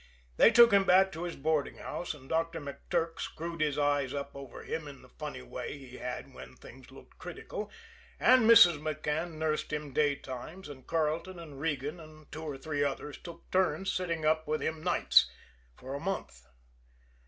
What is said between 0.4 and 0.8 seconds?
took